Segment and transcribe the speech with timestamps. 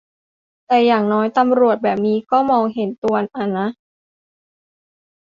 [0.67, 3.67] แต่อย่างน้อยตำรวจแบบนี้ก็มองเห็นตัวอ่ะนะ